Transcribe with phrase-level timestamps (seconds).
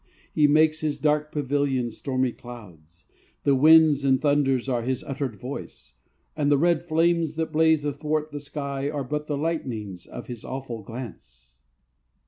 [0.33, 3.05] He makes His dark pavillion stormy clouds;
[3.43, 5.93] The winds and thunders are His uttered voice;
[6.35, 10.43] And the red flames that blaze athwart the sky Are but the lightnings of His
[10.43, 11.61] awful glance!"